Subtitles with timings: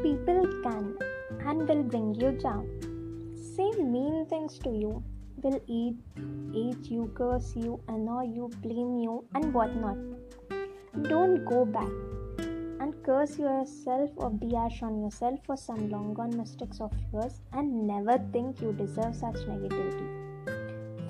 [0.00, 0.96] People can
[1.46, 2.66] and will bring you down.
[3.54, 5.02] Say mean things to you,
[5.42, 5.96] will eat,
[6.54, 9.98] eat you, curse you, annoy you, blame you, and whatnot.
[11.02, 11.92] Don't go back
[12.80, 17.40] and curse yourself or be ash on yourself for some long gone mistakes of yours
[17.52, 20.22] and never think you deserve such negativity.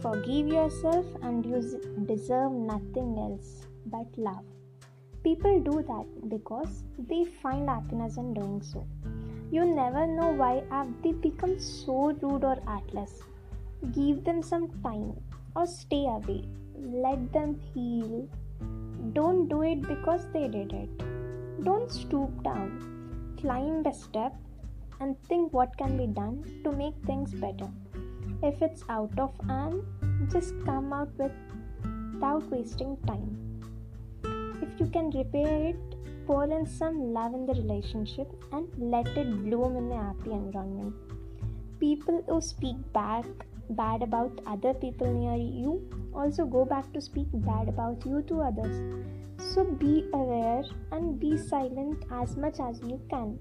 [0.02, 1.60] Forgive yourself and you
[2.06, 4.44] deserve nothing else but love.
[5.22, 8.86] People do that because they find happiness in doing so.
[9.50, 13.20] You never know why have they become so rude or heartless.
[13.92, 15.12] Give them some time
[15.54, 16.44] or stay away.
[16.76, 18.28] Let them heal.
[19.12, 21.04] Don't do it because they did it.
[21.62, 23.36] Don't stoop down.
[23.40, 24.34] Climb a step
[25.00, 27.70] and think what can be done to make things better.
[28.42, 29.82] If it's out of hand,
[30.32, 31.32] just come out with
[32.22, 33.51] without wasting time.
[34.62, 35.96] If you can repair it,
[36.26, 40.94] pour in some love in the relationship and let it bloom in a happy environment.
[41.80, 43.24] People who speak back
[43.70, 45.72] bad about other people near you
[46.14, 48.76] also go back to speak bad about you to others.
[49.38, 53.38] So be aware and be silent as much as you can.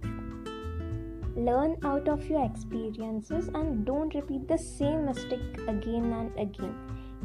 [1.35, 6.75] Learn out of your experiences and don't repeat the same mistake again and again.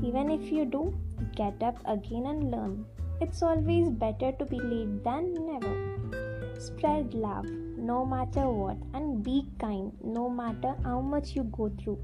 [0.05, 0.95] Even if you do,
[1.35, 2.85] get up again and learn.
[3.19, 6.61] It's always better to be late than never.
[6.61, 11.98] Spread love no matter what and be kind no matter how much you go through.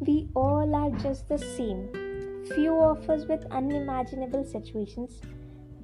[0.00, 1.88] We all are just the same.
[2.54, 5.20] Few of us with unimaginable situations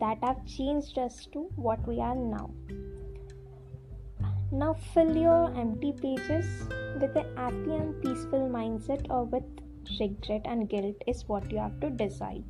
[0.01, 2.51] that have changed us to what we are now.
[4.51, 6.47] Now fill your empty pages
[7.01, 9.45] with a happy and peaceful mindset or with
[10.01, 12.43] regret and guilt is what you have to decide.